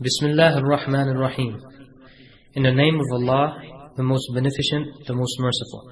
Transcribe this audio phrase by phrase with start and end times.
[0.00, 1.62] Bismillah ar-Rahman ar-Rahim.
[2.54, 3.62] In the name of Allah,
[3.96, 5.88] the most beneficent, the most merciful.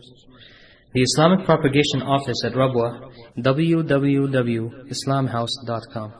[0.93, 6.12] The Islamic Propagation Office at Rabwa, www.islamhouse.com,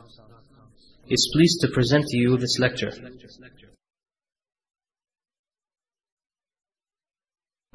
[1.09, 2.91] is pleased to present to you this lecture.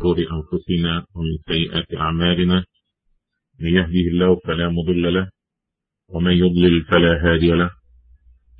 [0.00, 2.64] شرور أنفسنا ومن سيئات أعمالنا
[3.60, 5.30] من يهده الله فلا مضل له
[6.08, 7.70] ومن يضلل فلا هادي له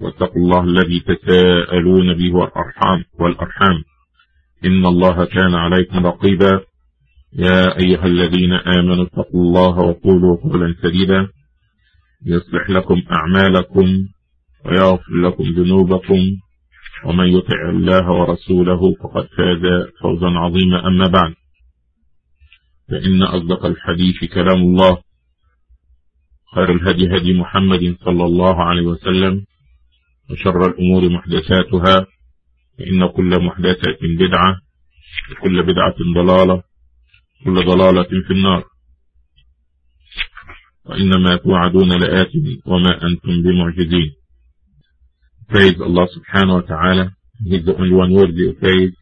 [0.00, 3.84] واتقوا الله الذي تساءلون به والأرحام والأرحام.
[4.64, 6.60] إن الله كان عليكم رقيبا.
[7.32, 11.28] يا أيها الذين آمنوا اتقوا الله وقولوا قولا سديدا.
[12.26, 13.86] يصلح لكم أعمالكم
[14.64, 16.20] ويغفر لكم ذنوبكم.
[17.04, 20.86] ومن يطع الله ورسوله فقد فاز فوزا عظيما.
[20.86, 21.34] أما بعد
[22.88, 24.98] فإن أصدق الحديث كلام الله.
[26.54, 29.44] خير الهدي هدي محمد صلى الله عليه وسلم.
[30.30, 32.06] وشر الأمور محدثاتها
[32.78, 34.60] فإن كل محدثة بدعة
[35.32, 36.62] وكل بدعة ضلالة
[37.44, 38.64] كل ضلالة في النار
[40.84, 42.30] وإنما توعدون لآت
[42.66, 44.10] وما أنتم بمعجزين
[45.48, 47.04] Praise Allah subhanahu wa ta'ala.
[47.48, 48.92] He is the only one worthy of praise.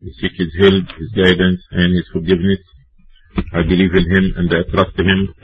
[0.00, 2.64] We seek His help, His guidance, and His forgiveness.
[3.52, 5.34] I believe in Him and I trust Him.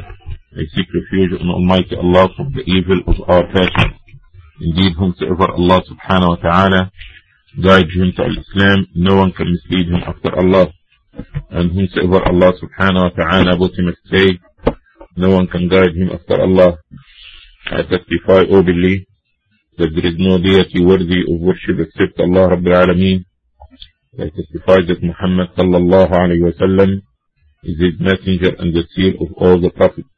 [0.57, 4.02] I seek refuge in Almighty Allah from the evil of our passions.
[4.63, 6.81] Indeed, whomsoever Allah subhanahu wa ta'ala
[7.61, 10.71] guides him to Islam, no one can mislead him after Allah.
[11.51, 14.39] And whomsoever Allah subhanahu wa ta'ala put him astray,
[15.17, 16.79] no one can guide him after Allah.
[17.67, 19.07] I testify openly
[19.79, 23.25] that there is no deity worthy of worship except Allah Rabbil Alameen.
[24.19, 27.03] I testify that Muhammad sallallahu alayhi wa sallam
[27.65, 30.09] is his messenger and the seal of all the prophets.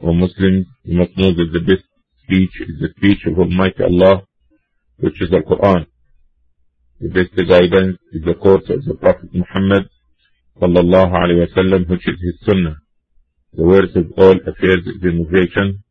[0.00, 1.87] O Muslims, you must know that the best
[2.28, 4.22] speech is the speech of Almighty Allah,
[4.98, 5.86] which is the Quran.
[7.00, 9.88] The best guidance is the course of the Prophet Muhammad
[10.60, 12.76] sallallahu alayhi wa sallam, which is his sunnah.
[13.54, 15.84] The words of all affairs is innovation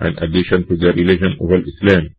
[0.00, 2.10] and addition to the religion of Islam.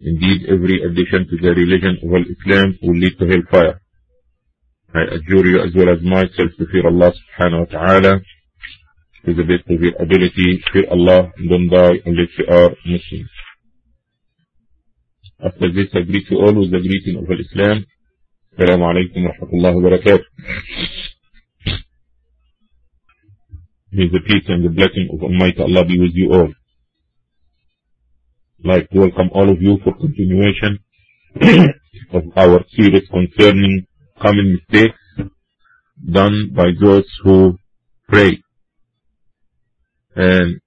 [0.00, 3.80] Indeed, every addition to the religion of Islam will lead to hellfire.
[4.94, 8.20] I adjure you as well as myself to fear Allah subhanahu wa ta'ala
[9.26, 10.62] to the best of your ability.
[10.72, 13.30] Fear Allah don't die unless you are Muslims.
[15.44, 17.84] After this, I greet you all with the greeting of Islam.
[18.58, 20.24] Alaikum wa rahmatullahi wa barakatuh.
[23.92, 26.52] May the peace and the blessing of Almighty Allah be with you all.
[28.64, 30.78] Like to welcome all of you for continuation
[32.12, 33.86] of our series concerning
[34.22, 34.98] common mistakes
[36.10, 37.58] done by those who
[38.08, 38.42] pray.
[40.16, 40.60] And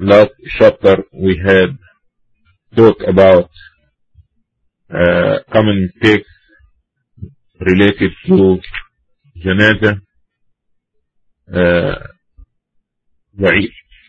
[0.00, 1.78] last chapter we had
[2.74, 3.48] talked about
[4.92, 6.28] uh, common mistakes
[7.60, 8.58] related to
[9.44, 10.00] janaza,
[11.54, 11.94] uh,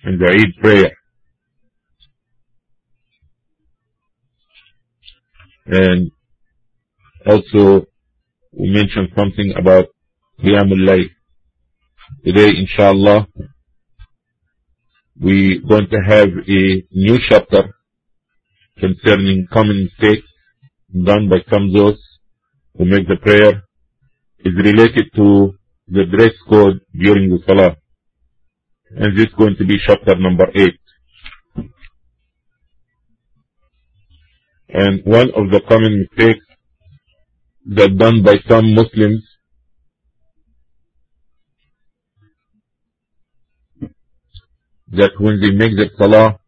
[0.03, 0.91] and the Eid prayer.
[5.67, 6.11] And
[7.27, 7.85] also
[8.51, 9.89] we mentioned something about
[10.39, 11.09] Qiyamul Layl.
[12.25, 13.27] Today, inshallah,
[15.21, 16.61] we're going to have a
[16.91, 17.63] new chapter
[18.79, 20.27] concerning common mistakes
[21.05, 21.99] done by some those
[22.75, 23.63] who make the prayer
[24.39, 25.53] is related to
[25.87, 27.75] the dress code during the Salah.
[28.97, 30.69] And this is going to be chapter number 8.
[34.69, 36.45] And one of the common mistakes
[37.75, 39.23] that done by some Muslims
[44.91, 46.39] that when they make the salah,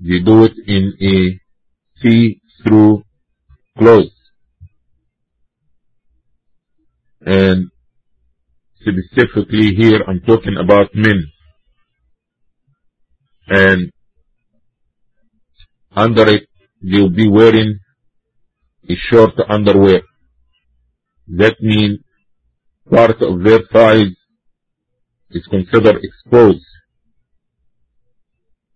[0.00, 1.40] they do it in a
[2.00, 3.02] see-through
[3.78, 4.16] clothes.
[7.20, 7.70] And
[8.80, 11.24] specifically here I'm talking about men.
[13.46, 13.92] And
[15.94, 16.48] under it
[16.82, 17.78] they'll be wearing
[18.88, 20.02] a short underwear.
[21.28, 21.98] That means
[22.90, 24.16] part of their thighs
[25.30, 26.64] is considered exposed.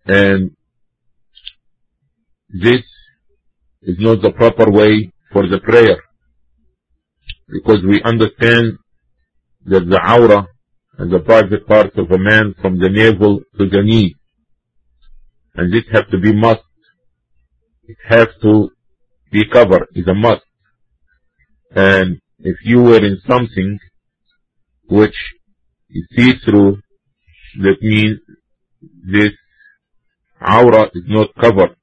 [0.05, 0.51] And
[2.49, 2.83] this
[3.81, 5.97] is not the proper way for the prayer.
[7.47, 8.77] because we understand
[9.65, 10.47] that the aura
[10.97, 14.15] and the private parts of a man from the navel to the knee.
[15.55, 16.63] And this has to be must.
[17.83, 18.69] It has to
[19.31, 20.41] be covered, is a must.
[21.71, 23.79] And if you were in something
[24.85, 25.15] which
[25.89, 26.77] is see-through,
[27.61, 28.19] that means
[29.11, 29.31] this
[30.41, 31.75] aura is not covered.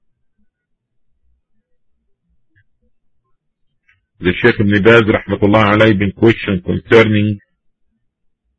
[4.21, 7.39] The Sheikh Ibn Baz rahmatullah alayhi been questioned concerning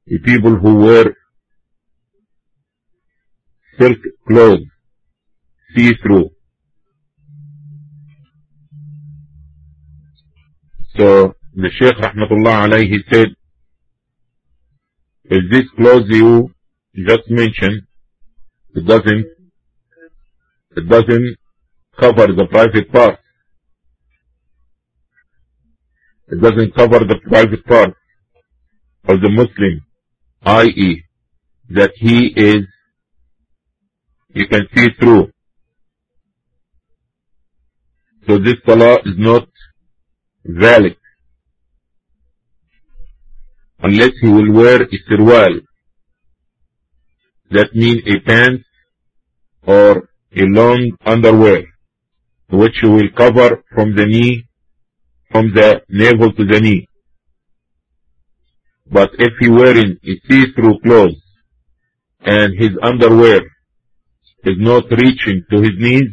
[0.05, 1.15] the people who wear
[3.79, 3.97] silk
[4.27, 4.65] clothes,
[5.75, 6.29] see-through.
[10.97, 13.27] So the Sheikh Rahmatullah alayhi said,
[15.25, 16.53] is this clothes you
[16.95, 17.83] just mentioned,
[18.75, 19.25] it doesn't,
[20.75, 21.37] it doesn't
[21.99, 23.19] cover the private part.
[26.27, 27.93] It doesn't cover the private part
[29.07, 29.85] of the Muslim
[30.45, 31.03] i.e.,
[31.69, 32.65] that he is,
[34.33, 35.31] you can see through.
[38.27, 39.47] So this salah is not
[40.45, 40.95] valid
[43.79, 45.61] unless he will wear a sirwal.
[47.51, 48.63] That means a pants
[49.65, 51.63] or a long underwear
[52.49, 54.47] which will cover from the knee,
[55.31, 56.87] from the navel to the knee.
[58.91, 61.21] But if he wearing a see-through clothes
[62.21, 63.41] and his underwear
[64.43, 66.09] is not reaching to his knees,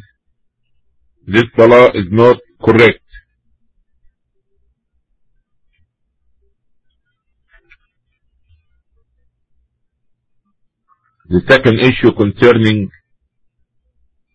[1.26, 3.00] this salah is not correct.
[11.28, 12.90] The second issue concerning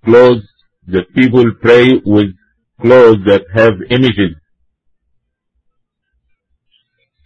[0.05, 0.43] clothes
[0.87, 2.27] that people pray with
[2.81, 4.35] clothes that have images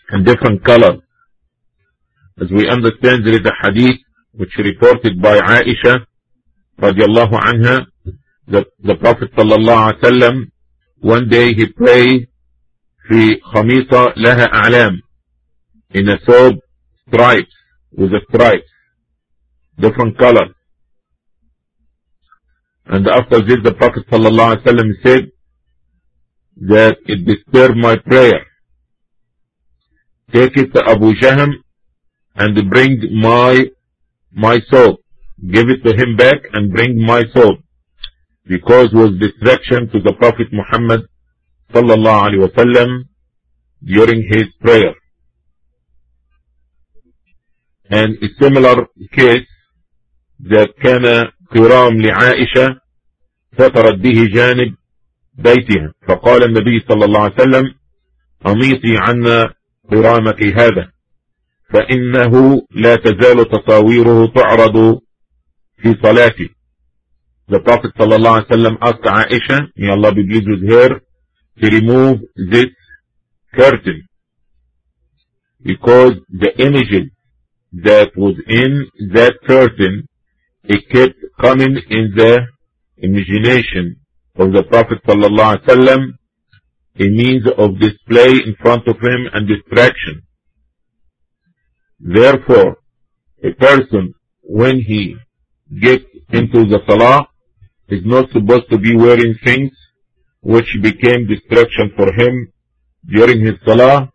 [0.09, 0.99] and different colors.
[2.41, 3.99] As we understand, there is a hadith
[4.33, 6.05] which reported by Aisha
[6.79, 7.85] radiallahu anha
[8.47, 10.35] that the Prophet sallallahu alaihi wasallam
[11.01, 12.27] one day he prayed
[13.09, 15.01] في خميطة لها أعلام
[15.95, 16.59] in a thobe
[17.07, 17.53] stripes
[17.91, 18.69] with the stripes
[19.79, 20.53] different colors
[22.88, 25.25] and after this the Prophet sallallahu alaihi wasallam said
[26.56, 28.40] that it disturbed my prayer
[30.34, 31.50] take it to Abu Jahm
[32.37, 33.66] and bring my,
[34.32, 34.99] my soul.
[35.55, 37.58] Give it to him back and bring my soul.
[38.46, 41.02] Because was distraction to the Prophet Muhammad
[41.72, 43.05] sallallahu alaihi wasallam
[43.84, 44.94] during his prayer.
[47.90, 49.46] And a similar case
[50.40, 52.80] that كان قرام لعائشة
[53.57, 54.75] فترت به جانب
[55.34, 55.94] بيتها.
[56.07, 57.66] فقال النبي صلى الله عليه وسلم
[58.48, 59.54] أميطي عنا
[59.92, 60.92] قرامك هذا
[61.69, 65.00] فإنه لا تزال تصاويره تعرض
[65.78, 66.50] في صلاتي
[67.51, 71.01] The Prophet صلى الله عليه وسلم asked Aisha, may Allah be pleased with her,
[71.60, 72.68] to remove this
[73.56, 74.07] curtain
[75.63, 77.10] because the images
[77.74, 80.07] that was in that curtain
[80.69, 82.33] it kept coming in the
[82.98, 83.95] imagination
[84.36, 86.13] of the Prophet ﷺ,
[87.00, 90.22] a means of display in front of him and distraction.
[92.00, 92.77] Therefore,
[93.43, 95.15] a person, when he
[95.82, 97.27] gets into the Salah,
[97.88, 99.72] is not supposed to be wearing things
[100.41, 102.53] which became distraction for him
[103.08, 104.12] during his Salah,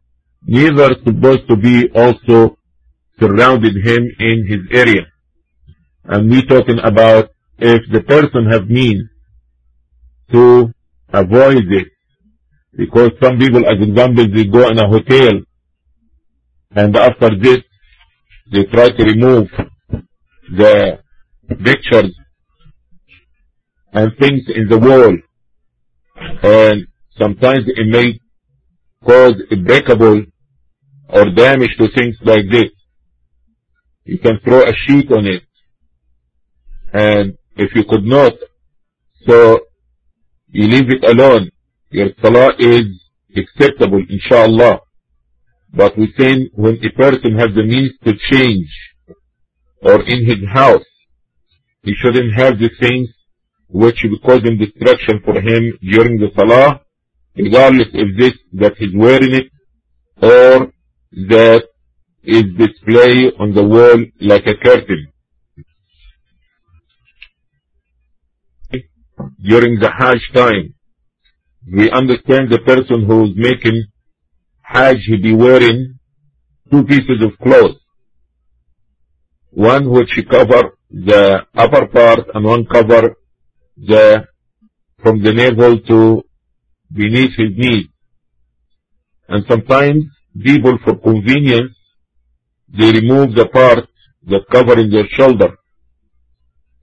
[0.47, 2.57] neither supposed to be also
[3.19, 5.07] surrounded him in his area.
[6.05, 9.05] And we talking about if the person have means
[10.33, 10.73] to
[11.13, 11.89] avoid it
[12.77, 15.33] because some people, as example, they go in a hotel
[16.73, 17.59] and after this,
[18.53, 19.49] they try to remove
[20.57, 20.99] the
[21.65, 22.15] pictures
[23.93, 25.17] and things in the wall.
[26.43, 26.87] And
[27.19, 28.19] sometimes it may
[29.05, 29.35] cause
[29.65, 30.23] breakable
[31.09, 32.71] or damage to things like this.
[34.05, 35.43] You can throw a sheet on it.
[36.95, 38.33] And if you could not,
[39.27, 39.61] so
[40.51, 41.51] you leave it alone
[41.95, 42.87] your salah is
[43.37, 44.81] acceptable, inshallah.
[45.73, 48.69] But we say when a person has the means to change,
[49.81, 50.89] or in his house,
[51.83, 53.09] he shouldn't have the things
[53.69, 56.81] which will cause him distraction for him during the salah,
[57.37, 59.49] regardless if this that he's wearing it,
[60.21, 60.73] or
[61.33, 61.63] that
[62.25, 65.13] is displayed on the wall like a curtain.
[69.43, 70.75] During the Hajj time,
[71.73, 73.85] we understand the person who is making
[74.63, 75.99] Hajj he be wearing
[76.71, 77.77] two pieces of clothes.
[79.51, 83.15] One which cover the upper part and one cover
[83.77, 84.27] the
[85.03, 86.23] from the navel to
[86.93, 87.87] beneath his knees.
[89.29, 90.05] And sometimes
[90.43, 91.73] people for convenience
[92.69, 93.89] they remove the part
[94.27, 95.57] that covering their shoulder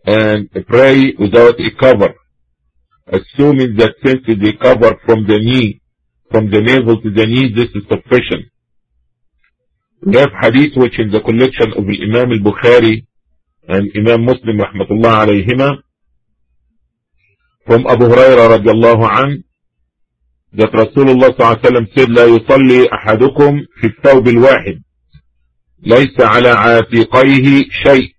[0.05, 2.13] and pray without a cover,
[3.11, 5.81] assuming that since they cover from the knee,
[6.31, 8.45] from the navel to the knee, this is sufficient.
[10.03, 13.05] We have hadith which in the collection of Imam al-Bukhari
[13.67, 15.77] and Imam Muslim rahmatullah alayhima
[17.67, 19.43] from Abu Hurairah radiallahu an
[20.53, 24.81] that Rasulullah sallallahu alayhi wa sallam said لا يصلي أحدكم في الثوب الواحد
[25.83, 28.13] ليس على عاتقيه شيء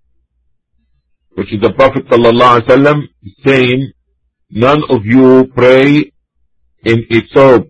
[1.35, 2.99] which is the Prophet sallallahu alaihi wasallam
[3.45, 3.91] saying,
[4.53, 6.11] none of you pray
[6.85, 7.69] in a thobe,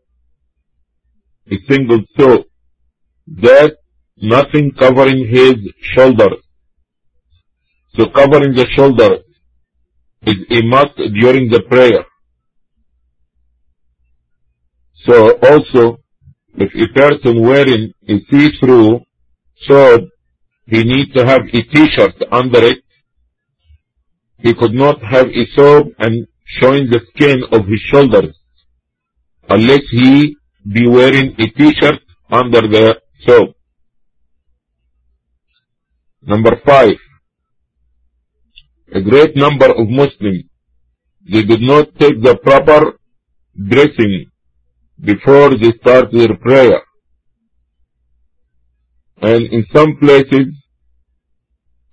[1.49, 2.43] a single thobe,
[3.27, 3.77] that
[4.17, 6.29] nothing covering his shoulder.
[7.95, 9.19] So covering the shoulder
[10.23, 12.03] is a must during the prayer.
[15.05, 15.99] So also,
[16.55, 19.01] if a person wearing a see-through
[19.69, 20.09] thobe,
[20.65, 22.83] he needs to have a t-shirt under it
[24.43, 26.27] he could not have a thobe and
[26.59, 28.35] showing the skin of his shoulders
[29.49, 30.35] unless he
[30.71, 31.99] be wearing a t-shirt
[32.31, 33.53] under the thobe.
[36.21, 36.95] Number five,
[38.93, 40.45] a great number of Muslims,
[41.31, 42.97] they did not take the proper
[43.71, 44.25] dressing
[44.99, 46.81] before they start their prayer.
[49.21, 50.47] And in some places,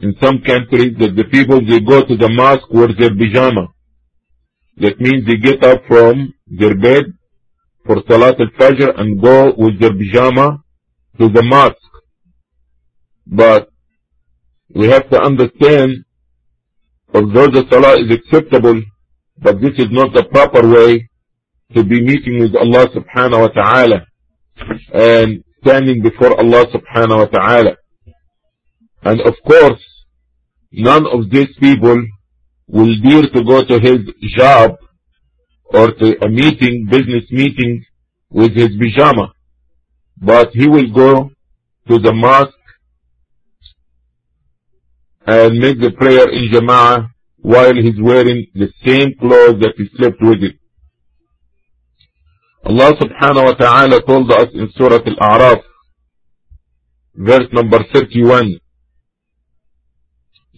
[0.00, 3.68] in some countries that the people they go to the mosque wear their pajama.
[4.80, 7.04] That means they get up from their bed
[7.84, 10.62] for Salat al-Fajr and go with their pajama
[11.18, 11.76] to the mosque.
[13.26, 13.68] But
[14.74, 16.04] we have to understand,
[17.14, 18.80] although the Salah is acceptable,
[19.38, 21.10] but this is not the proper way
[21.74, 24.06] to be meeting with Allah subhanahu wa ta'ala
[24.92, 27.76] and standing before Allah subhanahu wa ta'ala.
[29.02, 29.82] And of course,
[30.72, 32.02] none of these people
[32.72, 33.98] will dare to go to his
[34.36, 34.76] job
[35.72, 37.84] or to a meeting, business meeting
[38.30, 39.32] with his pajama.
[40.18, 41.30] But he will go
[41.88, 42.54] to the mosque
[45.26, 50.18] and make the prayer in Jama'ah while he's wearing the same clothes that he slept
[50.20, 50.56] with it.
[52.64, 55.62] Allah subhanahu wa ta'ala told us in Surah Al-A'raf,
[57.14, 58.60] verse number 31,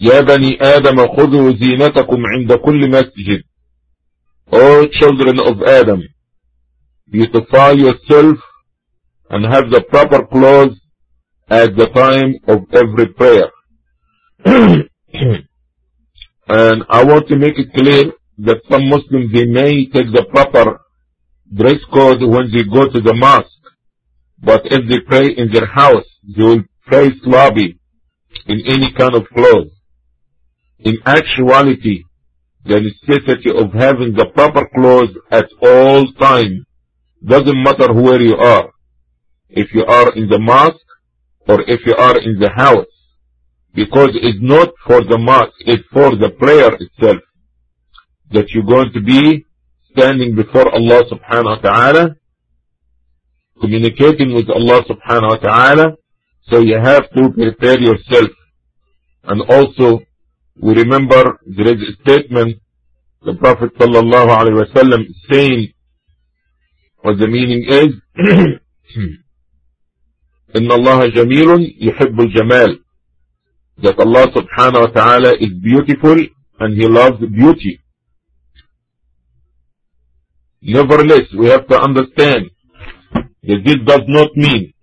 [0.02, 3.42] يا بني آدم خذوا زينتكم عند كل مسجد
[4.52, 6.02] O children of Adam,
[7.11, 8.37] beautify yourself
[9.30, 10.76] and have the proper clothes
[11.49, 13.49] at the time of every prayer.
[16.49, 18.12] and I want to make it clear
[18.47, 20.80] that some Muslims, they may take the proper
[21.54, 23.64] dress code when they go to the mosque,
[24.42, 27.78] but if they pray in their house, they will pray sloppy
[28.47, 29.73] in any kind of clothes.
[30.84, 32.04] In actuality,
[32.64, 36.64] the necessity of having the proper clothes at all times
[37.24, 38.70] doesn't matter where you are.
[39.48, 40.76] If you are in the mosque
[41.48, 42.86] or if you are in the house.
[43.74, 47.22] Because it's not for the mosque, it's for the prayer itself.
[48.30, 49.46] That you're going to be
[49.92, 52.16] standing before Allah subhanahu wa ta'ala,
[53.60, 55.96] communicating with Allah subhanahu wa ta'ala,
[56.48, 58.30] so you have to prepare yourself.
[59.24, 60.00] And also,
[60.62, 62.57] we remember there is a statement
[63.24, 65.74] the Prophet sallallahu alaihi wasallam saying
[67.01, 67.89] what the meaning is
[70.55, 72.79] إن الله جميل يحب الجمال
[73.84, 76.17] that Allah subhanahu wa ta'ala is beautiful
[76.60, 77.79] and He loves beauty.
[80.63, 82.50] Nevertheless, we have to understand
[83.13, 84.74] that this does not mean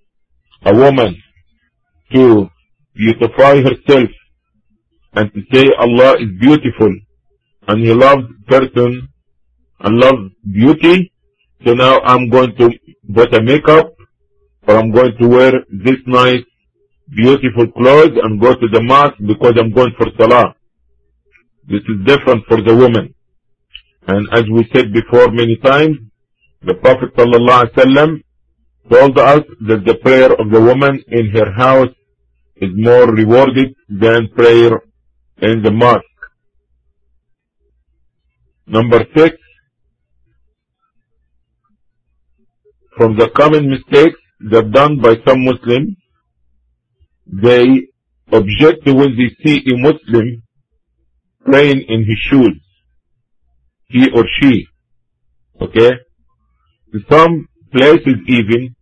[0.65, 1.17] a woman
[2.15, 2.49] to
[2.95, 4.09] beautify herself
[5.20, 6.92] and to say Allah is beautiful
[7.68, 9.10] and He loves person
[9.82, 10.24] and loves
[10.60, 11.12] beauty,
[11.66, 12.70] so now I'm going to
[13.14, 13.88] put a makeup
[14.68, 15.52] or I'm going to wear
[15.86, 16.46] this nice
[17.22, 20.56] beautiful clothes and go to the mosque because I'm going for salah.
[21.68, 23.14] This is different for the woman.
[24.08, 25.98] And as we said before many times,
[26.62, 28.24] the Prophet ﷺ
[28.92, 31.94] told us that the prayer of the woman in her house
[32.58, 34.72] is more rewarded than prayer
[35.42, 36.04] in the mosque.
[38.68, 39.36] Number six,
[42.98, 44.20] from the common mistakes
[44.52, 45.96] that done by some Muslims,
[47.26, 47.66] they
[48.32, 50.44] object when they see a Muslim
[51.46, 52.60] praying in his shoes,
[53.88, 54.68] he or she.
[55.62, 55.92] Okay?
[56.94, 58.76] In some places even,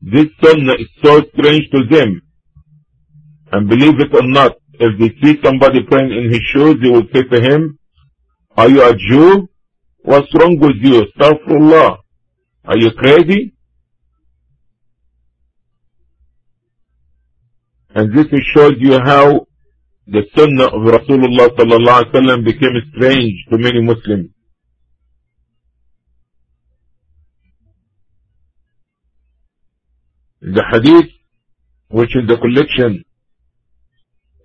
[0.00, 2.22] this sunnah is so strange to them.
[3.50, 7.06] And believe it or not, if they see somebody praying in his shoes, they will
[7.12, 7.78] say to him,
[8.56, 9.48] Are you a Jew?
[10.02, 11.04] What's wrong with you?
[11.04, 11.98] Astaghfirullah.
[12.64, 13.54] Are you crazy?
[17.94, 19.46] And this shows you how
[20.06, 24.30] the sunnah of Rasulullah sallallahu alaihi wasallam became strange to many Muslims.
[30.40, 31.10] The hadith,
[31.88, 33.04] which is the collection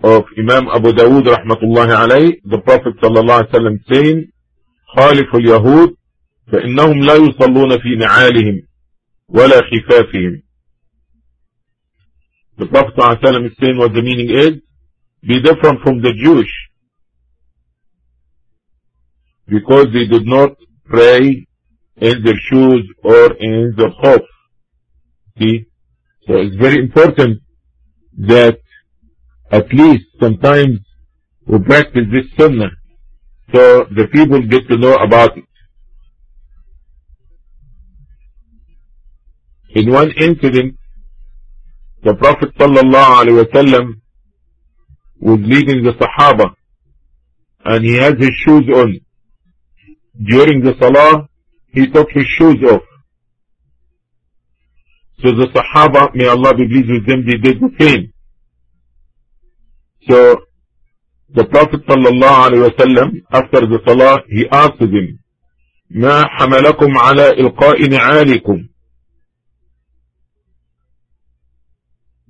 [0.03, 4.29] of Imam Abu Dawud rahmatullahi alayhi, the Prophet sallallahu alaihi wasallam saying,
[4.97, 5.95] خالف اليهود
[6.51, 8.67] فإنهم لا يصلون في نعالهم
[9.29, 10.43] ولا خفافهم.
[12.57, 14.53] The Prophet sallallahu alaihi wasallam is saying what the meaning is,
[15.25, 16.51] be different from the Jewish
[19.47, 20.51] because they did not
[20.85, 21.47] pray
[21.97, 24.21] in their shoes or in the khuf.
[25.39, 25.65] See?
[26.27, 27.41] So it's very important
[28.17, 28.59] that
[29.59, 30.79] at least sometimes
[31.47, 32.71] we practice this sunnah
[33.53, 35.43] so the people get to know about it.
[39.75, 40.77] In one incident,
[42.03, 44.01] the Prophet wasallam
[45.19, 46.55] was leading the Sahaba
[47.65, 48.99] and he has his shoes on.
[50.31, 51.27] During the Salah,
[51.71, 52.83] he took his shoes off.
[55.23, 58.12] So the Sahaba, may Allah be pleased with them, they did the same.
[60.09, 60.35] So
[61.33, 65.19] the Prophet sallallahu alaihi wasallam, after the Salah, he asked them,
[65.95, 68.69] ما حملكم على إلقاء نعالكم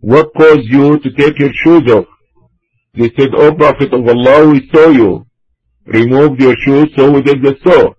[0.01, 2.05] What caused you to take your shoes off?
[2.93, 5.25] They said, O Prophet of Allah, we saw you.
[5.85, 7.95] Remove your shoes, so we did the so.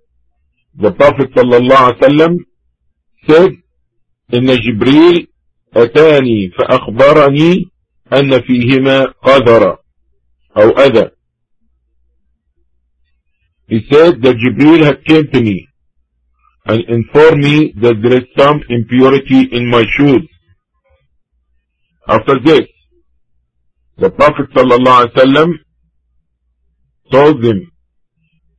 [0.76, 2.36] The Prophet sallallahu alaihi wasallam
[3.26, 3.50] said,
[4.34, 5.26] إن جبريل
[5.76, 7.64] أتاني فأخبرني
[8.12, 9.76] أن فيهما قدر
[10.56, 11.10] أو أذى.
[13.66, 15.68] He said that Jibril had came to me
[16.66, 20.28] and informed me that there is some impurity in my shoes.
[22.06, 22.66] After this,
[23.96, 25.52] the Prophet ﷺ
[27.10, 27.70] told them,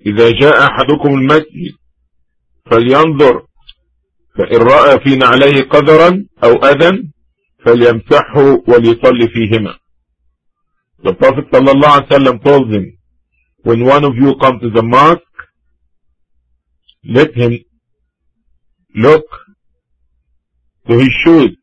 [0.06, 1.74] إذا جاء أحدكم المسجد
[2.72, 3.46] فلينظر
[4.38, 7.12] فإن رأى في نعليه قدرا أو أذى
[7.66, 9.76] فليمسحه وليصلي فيهما.
[11.04, 12.98] The Prophet ﷺ told them,
[13.64, 15.22] when one of you comes to the mosque,
[17.04, 17.60] let him
[18.96, 19.26] look
[20.88, 21.58] to his shoes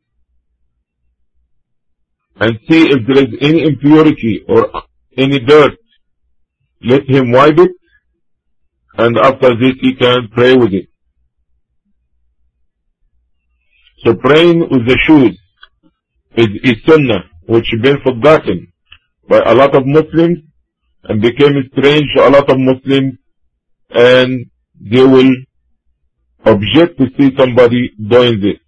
[2.40, 4.68] and see if there is any impurity or
[5.16, 5.78] any dirt.
[6.82, 7.70] Let him wipe it
[8.98, 10.88] and after this he can pray with it.
[14.04, 15.38] So praying with the shoes
[16.36, 18.72] is, is sunnah which has been forgotten
[19.28, 20.38] by a lot of Muslims
[21.04, 23.14] and became strange to a lot of Muslims
[23.90, 24.46] and
[24.80, 25.32] they will
[26.44, 28.58] object to see somebody doing this.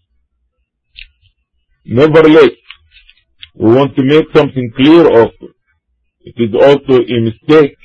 [1.87, 2.51] Nevertheless,
[3.55, 5.47] we want to make something clear also.
[6.21, 7.77] It is also a mistake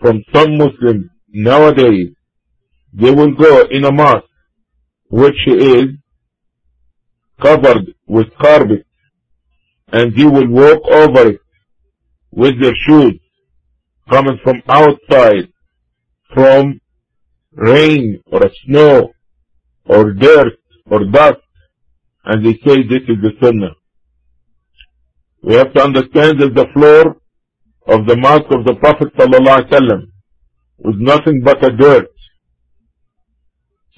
[0.00, 2.14] from some Muslims nowadays.
[2.92, 4.24] They will go in a mosque
[5.10, 5.86] which is
[7.42, 8.85] covered with carpet
[9.96, 11.40] and they will walk over it
[12.30, 13.18] with their shoes
[14.10, 15.46] coming from outside
[16.34, 16.78] from
[17.54, 19.10] rain or snow
[19.86, 20.52] or dirt
[20.90, 21.40] or dust
[22.24, 23.74] and they say this is the sunnah.
[25.42, 27.02] We have to understand that the floor
[27.86, 30.10] of the mosque of the Prophet ﷺ
[30.78, 32.08] was nothing but a dirt.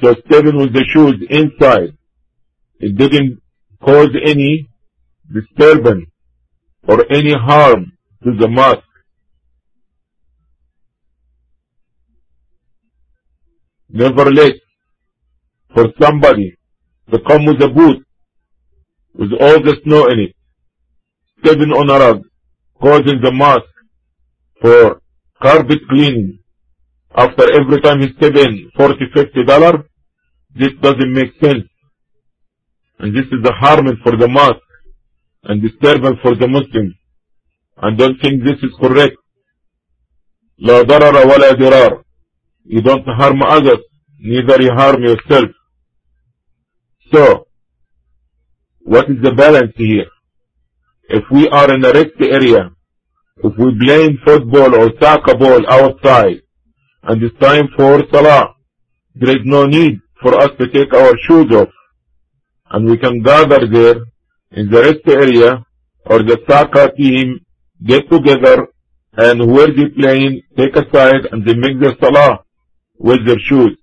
[0.00, 1.96] So stepping with the shoes inside,
[2.78, 3.40] it didn't
[3.82, 4.67] cause any
[5.32, 6.06] disturbance
[6.86, 7.92] or any harm
[8.24, 8.82] to the mosque.
[13.90, 14.52] Nevertheless,
[15.74, 16.56] for somebody
[17.12, 18.04] to come with a boot
[19.14, 20.36] with all the snow in it,
[21.40, 22.22] stepping on a rug,
[22.80, 23.62] causing the mosque
[24.60, 25.00] for
[25.42, 26.38] carpet cleaning,
[27.16, 29.80] after every time he step in 40, 50 dollars,
[30.54, 31.64] this doesn't make sense.
[32.98, 34.67] And this is a harm for the mosque
[35.43, 36.95] and disturbance for the Muslims.
[37.77, 39.17] I don't think this is correct.
[40.59, 42.03] لا ضرر ولا ضرار.
[42.65, 43.83] You don't harm others,
[44.19, 45.49] neither you harm yourself.
[47.11, 47.47] So,
[48.81, 50.05] what is the balance here?
[51.09, 52.71] If we are in a rest area,
[53.37, 56.41] if we playing football or soccer ball outside,
[57.03, 58.55] and it's time for salah,
[59.15, 61.69] there is no need for us to take our shoes off.
[62.71, 63.95] And we can gather there
[64.52, 65.64] in the rest area
[66.06, 67.40] or the soccer team
[67.84, 68.66] get together
[69.14, 72.40] and whoever they playing take a side and they make their salah
[72.98, 73.76] with their shoes.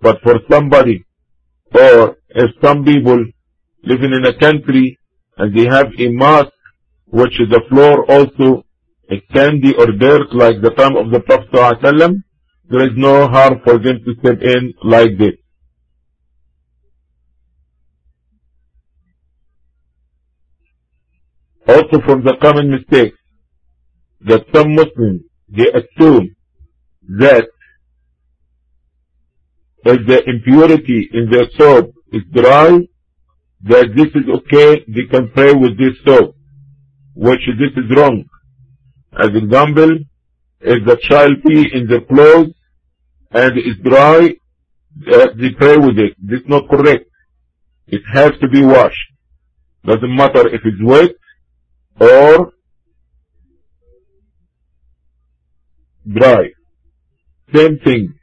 [0.00, 1.04] But for somebody
[1.74, 3.24] or if some people
[3.82, 4.98] living in a country
[5.38, 6.52] and they have a mosque
[7.06, 8.64] which is the floor also
[9.08, 12.22] is sandy or dirt like the time of the Prophet ﷺ,
[12.68, 15.34] there is no harm for them to step in like this.
[21.68, 23.18] Also from the common mistakes
[24.20, 26.34] that some Muslims, they assume
[27.18, 27.48] that
[29.84, 32.78] if the impurity in their thobe is dry,
[33.64, 36.34] that this is okay, they can pray with this thobe,
[37.14, 38.24] which this is wrong.
[39.18, 39.98] As example,
[40.60, 42.54] if the child pee in the clothes
[43.32, 44.34] and is dry,
[45.12, 46.14] uh, they pray with it.
[46.18, 47.06] This is not correct.
[47.88, 49.12] It has to be washed.
[49.84, 51.10] Doesn't matter if it's wet
[52.00, 52.52] or
[56.06, 56.50] dry.
[57.54, 58.14] Same thing.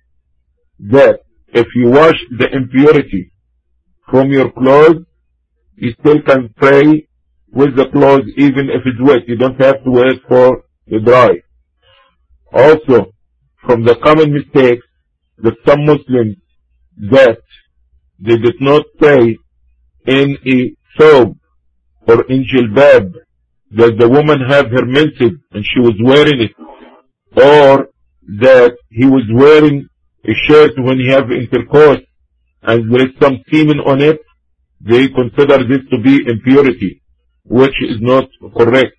[0.80, 1.20] That
[1.54, 3.32] if you wash the impurity
[4.10, 5.06] from your clothes,
[5.76, 7.08] you still can pray
[7.52, 9.28] with the clothes even if it's wet.
[9.28, 11.30] You don't have to wait for the dry.
[12.52, 13.14] Also,
[13.66, 14.86] from the common mistakes
[15.38, 16.38] that some Muslims
[17.12, 17.40] that
[18.20, 19.38] they did not pray
[20.06, 21.36] in a thobe
[22.08, 23.14] or in jilbab
[23.76, 26.52] that the woman have her menses and she was wearing it
[27.36, 27.88] or
[28.40, 29.88] that he was wearing
[30.26, 32.02] a shirt when he have intercourse
[32.62, 34.20] and there is some semen on it,
[34.80, 37.02] they consider this to be impurity,
[37.46, 38.96] which is not correct.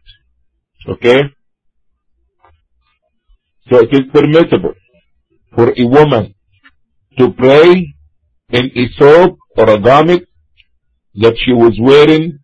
[0.88, 1.22] Okay?
[3.70, 4.74] So it is permissible
[5.54, 6.34] for a woman
[7.18, 7.94] to pray
[8.50, 10.24] in a thobe or a garment
[11.14, 12.38] that she was wearing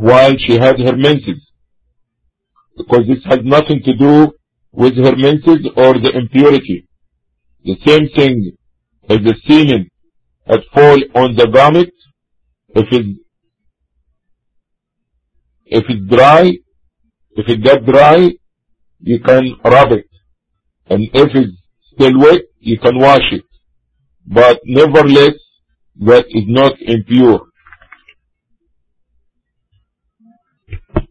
[0.00, 1.40] while she had her menses.
[2.76, 4.32] Because this has nothing to do
[4.72, 6.86] with her menses or the impurity.
[7.64, 8.52] The same thing
[9.08, 9.88] as the semen
[10.46, 11.92] that fall on the garment,
[12.74, 13.18] if it's,
[15.66, 16.52] if it's dry,
[17.32, 18.30] if it get dry,
[19.00, 20.06] you can rub it.
[20.86, 21.52] And if it's
[21.92, 23.42] still wet, you can wash it.
[24.26, 25.34] But nevertheless,
[26.00, 27.47] that is not impure.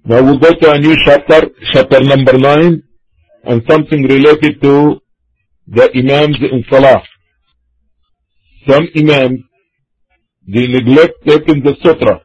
[0.09, 2.81] Now we go to a new chapter, chapter number 9,
[3.43, 5.01] and something related to
[5.67, 7.03] the Imams in Salah.
[8.69, 9.41] Some Imams,
[10.47, 12.21] they neglect taking the sutra,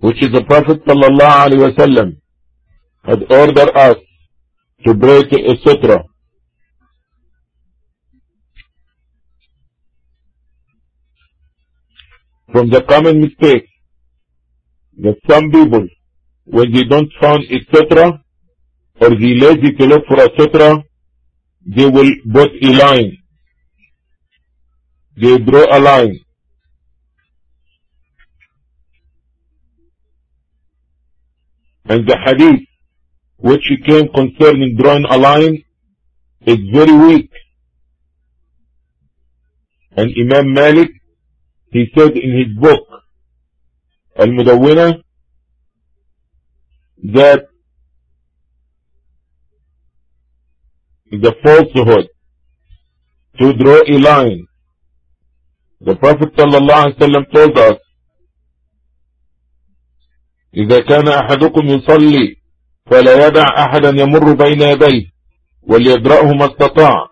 [0.00, 2.16] which is the Prophet sallallahu alaihi
[3.04, 3.96] had ordered us
[4.84, 6.04] to break a sutra.
[12.52, 13.66] From the common mistake
[14.98, 15.86] that some people,
[16.44, 18.22] when they don't find sutra,
[19.00, 20.84] or they lazy to look for sutra,
[21.64, 23.16] they will put a line.
[25.16, 26.18] They draw a line.
[31.86, 32.60] And the hadith
[33.38, 35.64] which came concerning drawing a line
[36.46, 37.30] is very weak.
[39.96, 40.90] And Imam Malik,
[41.72, 42.86] he said in his book,
[44.18, 45.02] Al-Mudawwina,
[47.14, 47.46] that
[51.10, 52.08] the falsehood
[53.38, 54.46] to draw a line.
[55.80, 57.78] The Prophet ﷺ told us,
[60.54, 62.36] إذا كان أحدكم يصلي
[62.90, 65.06] فلا يدع أحدا يمر بين يديه
[65.62, 67.10] وليدرأه ما استطاع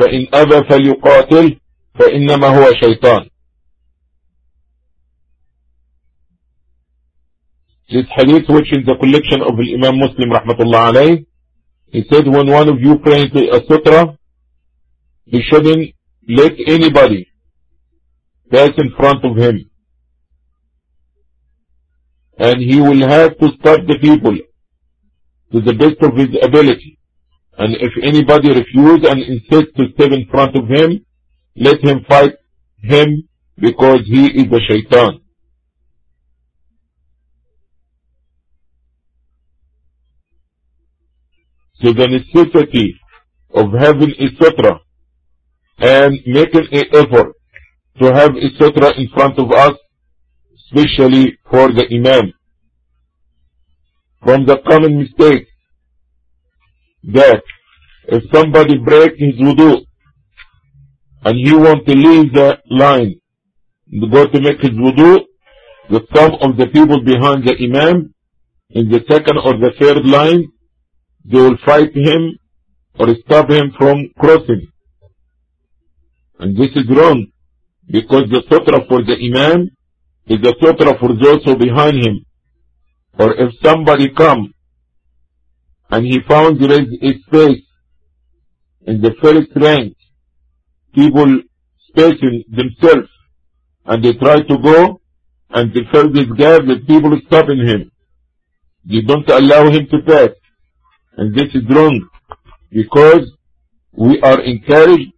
[0.00, 1.58] فإن أبى فليقاتل
[1.94, 3.28] فإنما هو شيطان
[7.92, 11.26] This hadith which is the collection of Imam Muslim rahmatullah alayh
[11.88, 14.16] He said when one of you prays a sutra
[15.26, 15.94] he shouldn't
[16.28, 17.28] let anybody
[18.50, 19.70] pass in front of him
[22.38, 24.36] and he will have to stop the people
[25.52, 26.98] to the best of his ability.
[27.58, 31.04] And if anybody refuses and insists to step in front of him,
[31.56, 32.34] let him fight
[32.78, 33.28] him
[33.58, 35.21] because he is a shaitan.
[41.82, 42.94] So the necessity
[43.54, 44.80] of having a sutra
[45.78, 47.32] and making an effort
[48.00, 49.72] to have a sutra in front of us,
[50.64, 52.32] especially for the Imam.
[54.22, 55.48] From the common mistake
[57.12, 57.42] that
[58.08, 59.84] if somebody breaks his wudu
[61.24, 63.16] and he wants to leave the line
[63.90, 65.18] to go to make his wudu,
[65.90, 68.14] the some of the people behind the Imam
[68.70, 70.46] in the second or the third line,
[71.24, 72.38] they will fight him
[72.98, 74.68] or stop him from crossing.
[76.38, 77.26] And this is wrong
[77.86, 79.70] because the sutra for the Imam
[80.26, 82.24] is the sutra for those who behind him.
[83.18, 84.52] Or if somebody come
[85.90, 87.62] and he found there is a space
[88.86, 89.94] in the first rank,
[90.94, 91.42] people
[91.88, 93.08] spacing themselves
[93.84, 95.00] and they try to go
[95.50, 97.90] and they fill this gap with people stopping him.
[98.84, 100.30] They don't allow him to pass.
[101.16, 102.08] And this is wrong
[102.70, 103.30] because
[103.92, 105.12] we are encouraged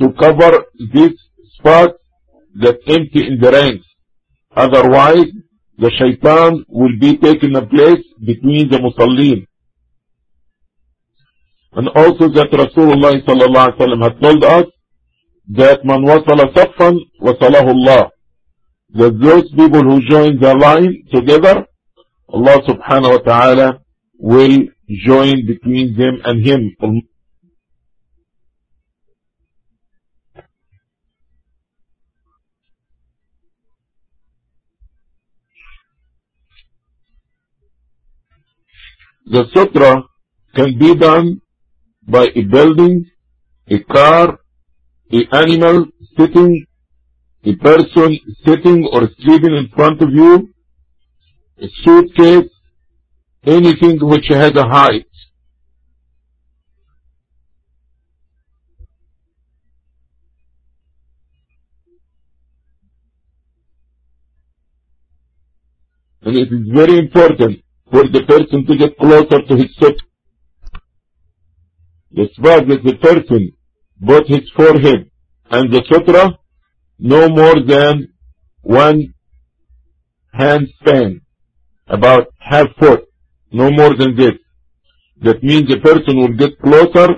[0.00, 1.12] to cover this
[1.58, 1.90] spot
[2.60, 3.86] that's empty in the ranks.
[4.56, 5.30] Otherwise,
[5.78, 9.46] the shaitan will be taking a place between the musallin.
[11.72, 14.64] And also that Rasulullah sallallahu alaihi wasallam had told us
[15.50, 18.10] that man wasala saffan Allah.
[18.94, 21.66] That those people who join the line together,
[22.28, 23.80] Allah subhanahu wa ta'ala
[24.18, 26.76] will join between them and him.
[39.30, 40.04] The sutra
[40.54, 41.42] can be done
[42.02, 43.04] by a building,
[43.68, 44.38] a car,
[45.12, 46.64] a animal sitting,
[47.44, 50.48] a person sitting or sleeping in front of you,
[51.60, 52.50] a suitcase,
[53.48, 55.06] anything which has a height.
[66.22, 70.06] And it is very important for the person to get closer to his sutra.
[72.10, 73.52] The spot that the person
[74.00, 75.10] both his forehead
[75.50, 76.38] and the sutra
[76.98, 78.12] no more than
[78.60, 79.14] one
[80.32, 81.22] hand span,
[81.86, 83.07] about half foot,
[83.50, 84.34] no more than this.
[85.22, 87.08] That means the person will get closer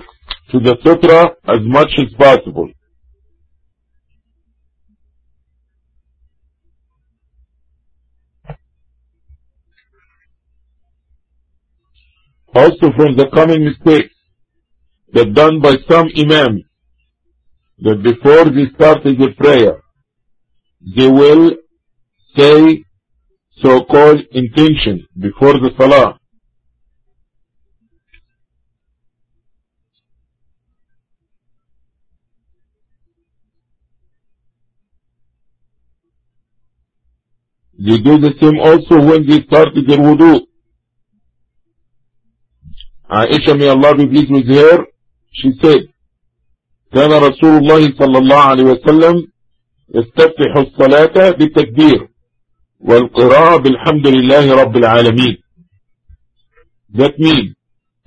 [0.51, 2.69] to the sutra as much as possible.
[12.53, 14.13] Also from the common mistakes
[15.13, 16.63] that done by some imams,
[17.79, 19.81] that before they started the prayer,
[20.95, 21.51] they will
[22.35, 22.83] say
[23.61, 26.17] so-called intention before the salah.
[37.85, 40.41] They do the same also when they started their wudu.
[43.09, 44.85] Aisha, may Allah be pleased with her,
[45.33, 45.81] she said,
[46.93, 49.27] كان رسول الله صلى الله عليه وسلم
[49.95, 52.07] يستفتح الصلاة بالتكبير
[52.79, 55.37] والقراءة بالحمد لله رب العالمين.
[56.93, 57.55] That means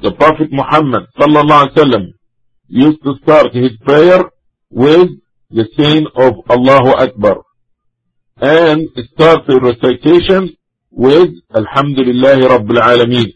[0.00, 2.12] the Prophet Muhammad صلى الله عليه وسلم
[2.68, 4.22] used to start his prayer
[4.70, 5.08] with
[5.50, 7.43] the saying of Allahu Akbar
[8.40, 10.56] and start the recitation
[10.90, 13.32] with Alhamdulillah Rabbil Alameen.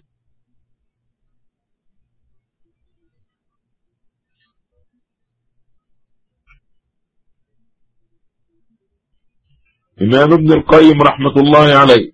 [10.00, 12.12] Imam Ibn al-Qayyim rahmatullahi alayh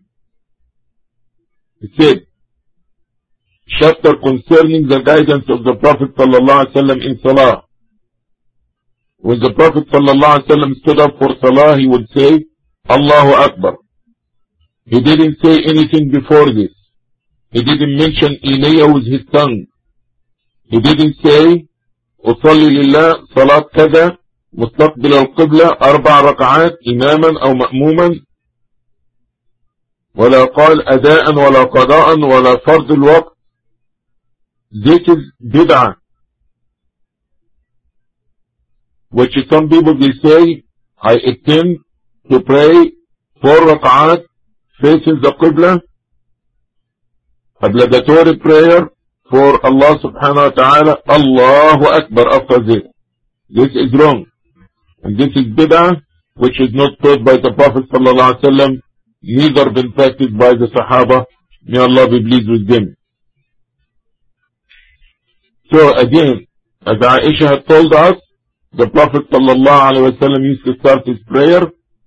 [1.80, 2.20] he said
[3.78, 7.64] chapter concerning the guidance of the Prophet sallallahu alaihi wasallam in salah
[9.18, 12.46] when the Prophet sallallahu alaihi wasallam stood up for salah he would say
[12.88, 13.76] Allahu Akbar
[14.86, 16.72] he didn't say anything before this
[17.50, 19.66] he didn't mention ilayya with his tongue
[20.64, 21.66] he didn't say
[22.24, 24.16] أصلي لله صلاة كذا
[24.52, 28.20] مستقبل القبلة أربع ركعات إماما أو مأموما
[30.14, 33.34] ولا قال أداء ولا قضاء ولا فرض الوقت
[34.74, 35.94] is bid'ah
[39.10, 40.64] which some people they say
[41.00, 41.83] I intend
[42.30, 42.92] to pray
[43.42, 44.24] four rak'at
[44.80, 45.80] facing the Qibla
[47.62, 48.88] obligatory prayer
[49.30, 52.82] for Allah subhanahu wa ta'ala Allahu Akbar after this
[53.48, 54.26] this is wrong
[55.04, 56.00] And this is bid'ah,
[56.36, 58.80] which is not taught by the Prophet ﷺ,
[59.22, 61.26] neither been practiced by the Sahaba.
[61.66, 62.96] May Allah be pleased with them.
[65.70, 66.46] So again,
[66.86, 68.14] as Aisha had told us,
[68.72, 71.62] the Prophet ﷺ used to start his prayer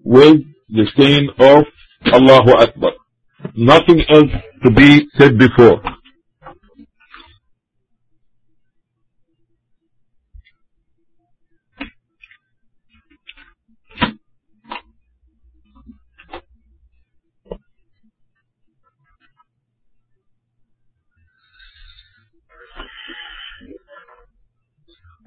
[0.07, 0.37] with
[0.69, 1.65] the saying of
[2.13, 2.93] Allahu Akbar.
[3.55, 4.31] Nothing else
[4.63, 5.81] to be said before.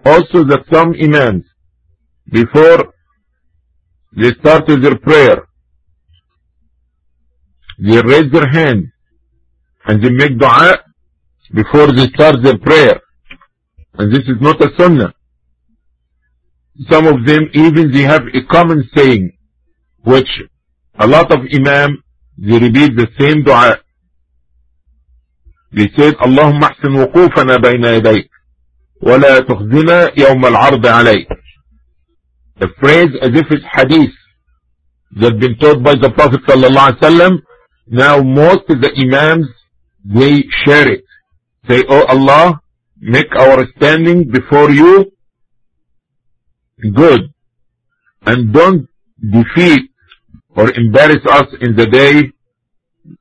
[0.05, 1.45] Also that some imams,
[2.33, 2.90] before
[4.21, 5.39] they started their prayer,
[7.87, 8.81] they raise their hand
[9.87, 10.79] and they make dua
[11.61, 12.97] before they start their prayer.
[13.95, 15.13] And this is not a sunnah.
[16.91, 19.33] Some of them even they have a common saying,
[20.05, 20.31] which
[20.99, 22.03] a lot of imam,
[22.39, 23.79] they repeat the same dua.
[25.73, 28.31] They said, اللهم احسن وقوفنا بين يديك
[29.03, 31.29] ولا تخزنا يوم العرض عليك.
[32.61, 34.13] The phrase as if it's hadith
[35.17, 37.39] that been taught by the Prophet wasallam.
[37.87, 39.47] Now most of the imams,
[40.05, 41.05] they share it.
[41.69, 42.61] Say, Oh Allah,
[43.01, 45.11] make our standing before you
[46.95, 47.33] good.
[48.27, 48.87] And don't
[49.21, 49.91] defeat
[50.51, 52.31] or embarrass us in the day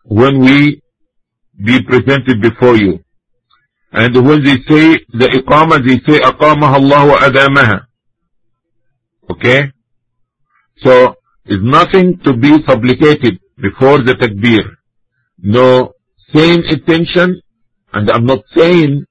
[0.04, 0.82] when we
[1.64, 3.00] be presented before you.
[3.92, 7.89] And when they say the iqamah, they say Allah wa adamaha.
[9.30, 9.72] Okay?
[10.78, 11.16] So,
[11.46, 14.64] it's nothing to be supplicated before the takbir.
[15.40, 15.94] No
[16.34, 17.42] same intention,
[17.94, 19.06] and I'm not saying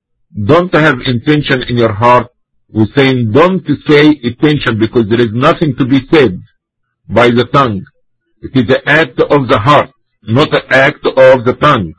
[0.46, 2.28] don't have intention in your heart.
[2.72, 6.38] We're saying don't say intention because there is nothing to be said
[7.08, 7.82] by the tongue.
[8.42, 9.90] It is the act of the heart,
[10.22, 11.94] not the act of the tongue.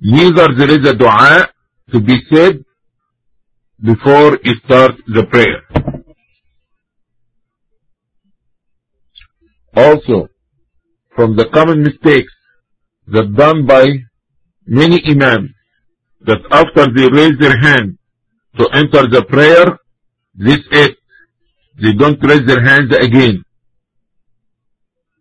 [0.00, 1.48] Neither there is a dua
[1.92, 2.64] to be said
[3.82, 5.62] before you start the prayer.
[9.76, 10.28] also
[11.14, 12.32] from the common mistakes
[13.08, 13.84] that done by
[14.66, 15.50] many imams
[16.26, 17.98] that after they raise their hand
[18.58, 19.78] to enter the prayer,
[20.34, 20.96] this it.
[21.80, 23.42] They don't raise their hands again.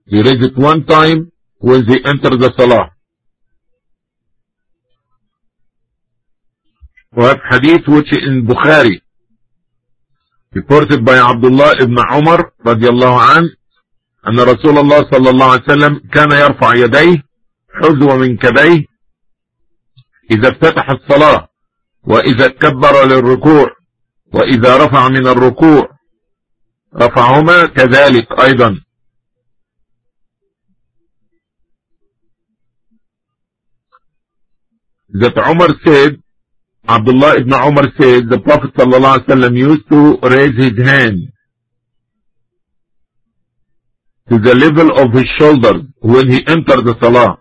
[0.09, 2.91] They raise it one time when they enter the salah.
[7.15, 9.01] We have hadith which is in Bukhari,
[10.53, 13.49] reported by Abdullah ibn Umar radiallahu anhu,
[14.27, 17.23] أن رسول الله صلى الله عليه وسلم كان يرفع يديه
[17.73, 18.85] حذو منكبيه
[20.31, 21.47] إذا افتتح الصلاة
[22.03, 23.69] وإذا كبر للركوع
[24.33, 25.89] وإذا رفع من الركوع.
[26.95, 28.79] رفعهما كذلك أيضا.
[35.21, 36.21] that Umar said
[36.87, 41.31] Abdullah ibn Umar said the Prophet ﷺ used to raise his hand.
[44.29, 47.37] To the level of his shoulders when he enters the salah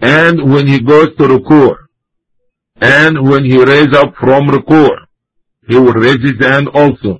[0.00, 1.76] and when he goes to ruku'
[2.80, 4.90] and when he raise up from ruku'
[5.68, 7.18] he will raise his hand also.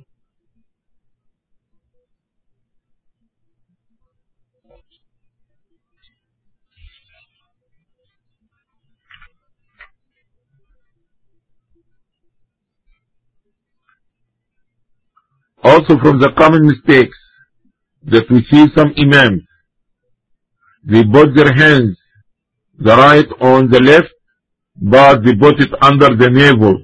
[15.61, 17.17] Also from the common mistakes
[18.11, 19.43] that we see some imams,
[20.83, 21.97] they put their hands,
[22.77, 24.13] the right on the left,
[24.75, 26.81] but they put it under the navel.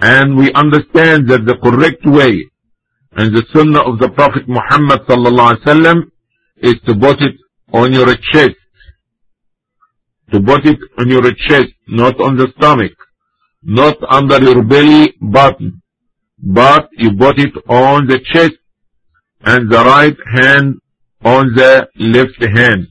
[0.00, 2.50] And we understand that the correct way
[3.16, 6.02] and the sunnah of the Prophet Muhammad sallallahu wasallam
[6.58, 7.36] is to put it
[7.72, 8.56] on your chest.
[10.32, 12.92] To put it on your chest, not on the stomach,
[13.62, 15.80] not under your belly button
[16.42, 18.52] but you put it on the chest
[19.42, 20.74] and the right hand
[21.24, 22.86] on the left hand.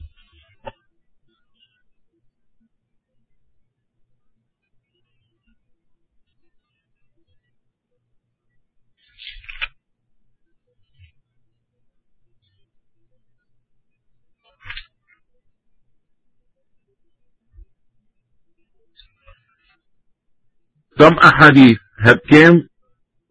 [20.98, 22.68] Some ahadith have came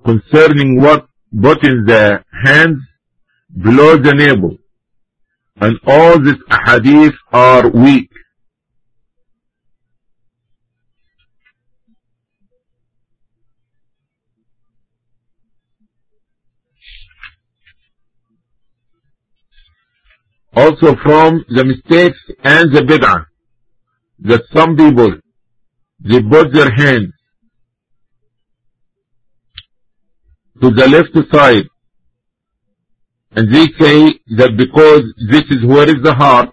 [0.03, 1.05] concerning what
[1.39, 2.79] putting the hands
[3.55, 4.57] below the navel.
[5.57, 8.09] And all these ahadith are weak.
[20.55, 23.25] Also from the mistakes and the bid'ah
[24.19, 25.15] that some people
[25.99, 27.13] they put their hands
[30.61, 31.65] to the left side.
[33.31, 36.49] And they say that because this is where is the heart,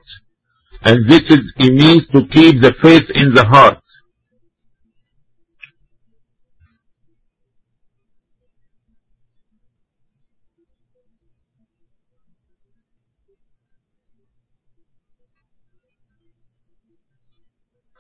[0.83, 3.79] and this is a means to keep the faith in the heart.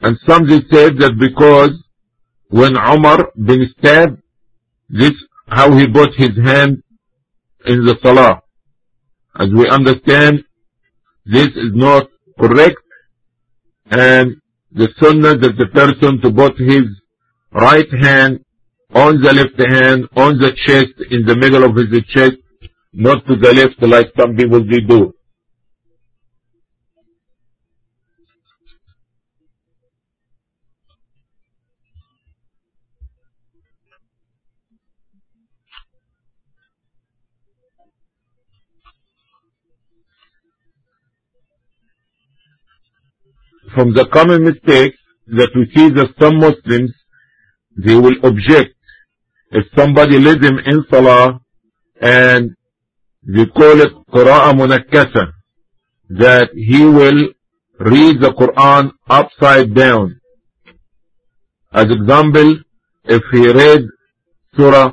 [0.02, 1.70] And some they said that because
[2.48, 4.22] when Umar been stabbed,
[4.88, 5.12] this
[5.48, 6.82] how he put his hand
[7.64, 8.42] in the salah.
[9.38, 10.44] As we understand,
[11.26, 12.08] this is not
[12.40, 12.78] correct,
[13.90, 14.36] and
[14.72, 16.84] the sunnah that the person to put his
[17.52, 18.44] right hand
[18.94, 22.36] on the left hand, on the chest, in the middle of his chest,
[22.92, 25.12] not to the left like some people do.
[43.76, 44.96] From the common mistakes
[45.26, 46.92] that we see that some Muslims,
[47.76, 48.72] they will object
[49.50, 51.40] if somebody leads them in Salah
[52.00, 52.56] and
[53.34, 55.24] they call it Qur'an Munakkasa,
[56.08, 57.20] that he will
[57.78, 60.20] read the Quran upside down.
[61.72, 62.60] As example,
[63.04, 63.82] if he read
[64.56, 64.92] Surah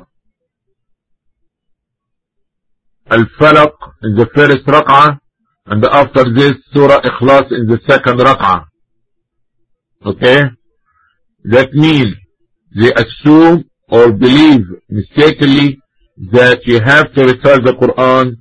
[3.10, 3.72] Al-Falaq
[4.02, 5.18] in the first rak'ah,
[5.66, 8.64] and after this Surah Ikhlas in the second rak'ah.
[10.04, 10.42] Okay?
[11.44, 12.14] That means
[12.74, 15.78] they assume or believe mistakenly
[16.32, 18.36] that you have to recite the Quran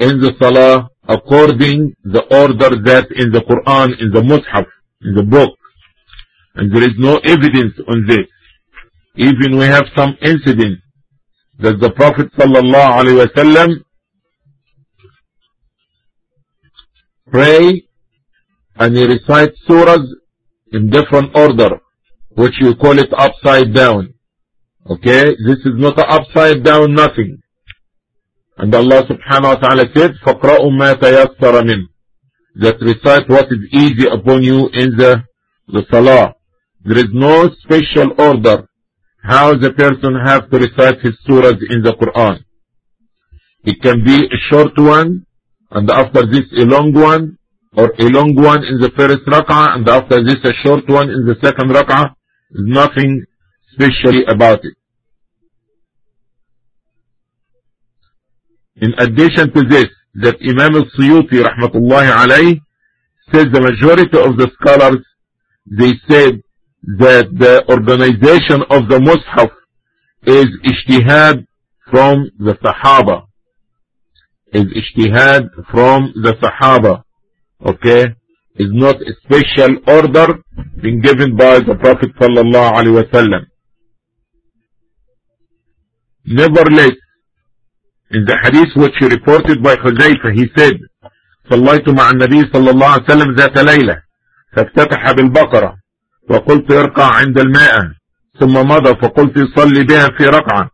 [0.00, 4.66] in the Salah according the order that in the Quran, in the Mus'haf,
[5.02, 5.50] in the book.
[6.54, 8.26] And there is no evidence on this.
[9.16, 10.82] Even we have some incidents
[11.58, 13.84] that the Prophet sallallahu alaihi wasallam
[17.30, 17.82] pray
[18.76, 20.06] and he recites surahs
[20.71, 21.79] in different order,
[22.31, 24.13] which you call it upside down.
[24.89, 27.41] Okay, this is not a upside down nothing.
[28.57, 31.81] And Allah subhanahu wa ta'ala said, فَقْرَأُوا مَا تَيَسَّرَ مِنْ
[32.55, 35.23] That recite what is easy upon you in the,
[35.67, 36.33] the salah.
[36.83, 38.67] There is no special order
[39.23, 42.39] how the person have to recite his surahs in the Quran.
[43.63, 45.25] It can be a short one,
[45.71, 47.37] and after this a long one,
[47.76, 51.26] or a long one in the first rak'ah, and after this a short one in
[51.26, 52.14] the second rak'ah,
[52.52, 53.24] nothing
[53.72, 54.74] specially about it.
[58.76, 62.60] In addition to this, that Imam al-Suyuti rahmatullahi alayh
[63.32, 65.02] says the majority of the scholars,
[65.66, 66.42] they said
[66.98, 69.50] that the organization of the Mus'haf
[70.26, 71.46] is ijtihad
[71.90, 73.26] from the Sahaba
[74.52, 77.04] is ijtihad from the Sahaba.
[77.64, 78.14] okay,
[78.56, 80.28] is not a special order
[80.82, 83.46] being given by the Prophet صلى الله عليه وسلم.
[86.26, 86.96] Nevertheless,
[88.10, 90.78] in the hadith which reported by Khuzayfa, he said,
[91.50, 94.02] صليت مع النبي صلى الله عليه وسلم ذات ليلة
[94.56, 95.74] فافتتح بالبقرة
[96.30, 97.74] وقلت ارقع عند الماء
[98.40, 100.70] ثم مضى فقلت صلي بها في ركعة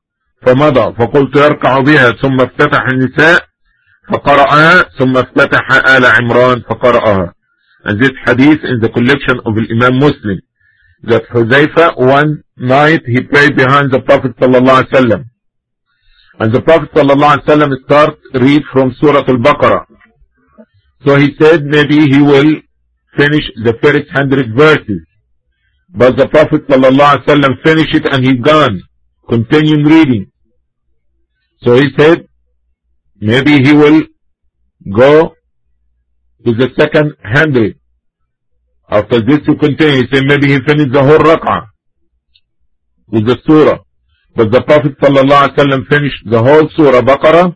[0.46, 3.47] فمضى فقلت يركع بها ثم افتتح النساء
[4.12, 7.32] فقرأها ثم افتتح آل عمران فقرأها
[7.84, 10.38] and this hadith in the collection of Imam Muslim
[11.04, 15.24] that Huzaifa one night he prayed behind the Prophet sallallahu alaihi wasallam
[16.40, 19.84] and the Prophet sallallahu alaihi wasallam start read from Surah Al-Baqarah
[21.06, 22.50] so he said maybe he will
[23.16, 25.02] finish the first hundred verses
[25.90, 28.80] but the Prophet sallallahu alaihi wasallam finished it and he gone
[29.28, 30.24] continuing reading
[31.62, 32.26] so he said
[33.20, 34.02] Maybe he will
[34.94, 35.34] go
[36.44, 37.78] to the second hundred.
[38.90, 41.66] After this to continue, he maybe he finished the whole rak'ah
[43.08, 43.78] with the surah.
[44.36, 47.54] But the Prophet ﷺ finished the whole surah Baqarah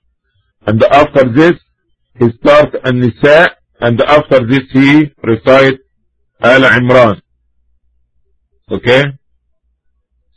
[0.67, 1.53] and after this
[2.19, 3.51] he start An-Nisa
[3.81, 5.79] and after this he recite
[6.41, 7.21] Al Imran.
[8.71, 9.05] Okay?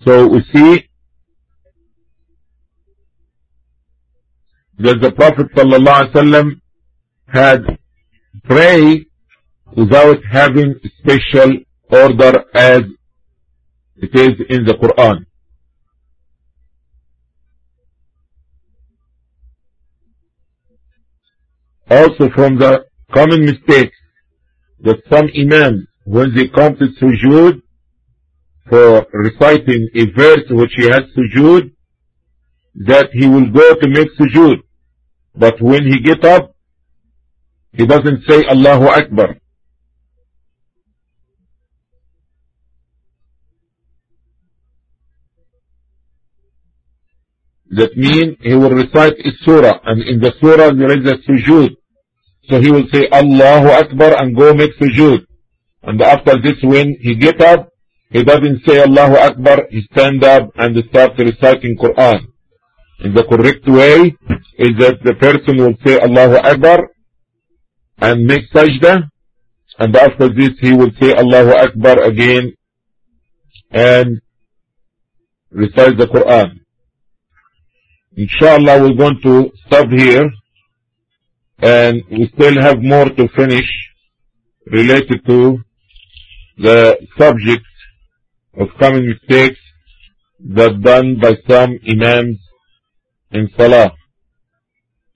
[0.06, 0.88] So we see
[4.80, 6.62] that the Prophet ﷺ
[7.28, 7.62] had
[8.44, 9.06] prayed
[9.76, 11.52] without having special
[11.90, 12.82] order as
[13.98, 15.26] it is in the Quran.
[21.90, 23.96] Also from the common mistakes
[24.82, 27.62] that some imams, when they come to sujood
[28.70, 31.72] for reciting a verse which he has sujood,
[32.76, 34.58] that he will go to make sujood.
[35.38, 36.56] But when he get up,
[37.74, 39.36] he doesn't say Allahu Akbar.
[47.72, 51.76] That means he will recite a surah, and in the surah there is a sujood.
[52.50, 55.26] So he will say Allahu Akbar and go make sujood.
[55.84, 57.70] And after this when he get up,
[58.12, 62.28] he doesn't say Allahu Akbar, he stand up and start reciting Quran.
[63.04, 64.16] In the correct way
[64.58, 66.90] is that the person will say Allahu Akbar
[67.98, 69.10] and make sajda
[69.80, 72.54] and after this he will say Allahu Akbar again
[73.72, 74.22] and
[75.52, 76.62] recite the Quran.
[78.16, 80.30] Inshallah we're going to stop here
[81.60, 83.68] and we still have more to finish
[84.68, 85.60] related to
[86.58, 87.66] the subject
[88.58, 89.60] of common mistakes
[90.40, 92.40] that done by some imams
[93.32, 93.92] in Salah.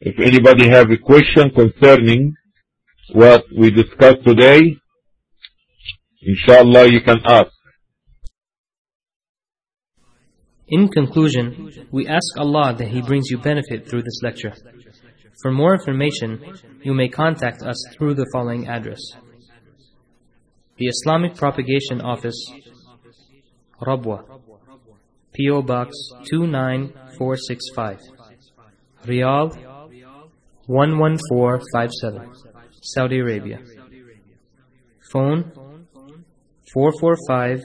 [0.02, 2.36] If anybody have a question concerning
[3.14, 4.78] what we discussed today,
[6.22, 7.52] inshallah you can ask.
[10.68, 14.54] In conclusion, we ask Allah that He brings you benefit through this lecture.
[15.42, 16.54] For more information,
[16.84, 19.00] you may contact us through the following address.
[20.78, 22.40] The Islamic Propagation Office,
[23.82, 24.40] Rabwa,
[25.40, 25.62] P.O.
[25.62, 25.96] Box
[26.30, 28.00] 29465,
[29.06, 29.56] Riyadh
[30.68, 32.34] 11457,
[32.82, 33.60] Saudi Arabia.
[35.14, 35.50] Phone
[36.74, 37.62] 445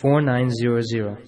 [0.00, 1.18] 4900.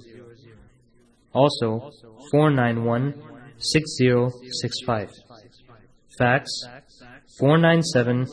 [1.32, 1.92] Also
[2.32, 3.14] 491
[3.58, 5.08] 6065.
[6.18, 6.50] Fax
[7.38, 8.26] 497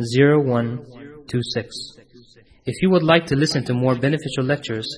[0.00, 1.98] 0126.
[2.64, 4.88] If you would like to listen to more beneficial lectures,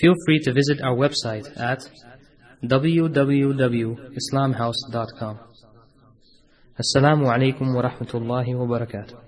[0.00, 1.88] feel free to visit our website at
[2.64, 5.38] www.islamhouse.com.
[6.78, 9.25] Assalamu alaikum wa rahmatullahi wa barakatuh.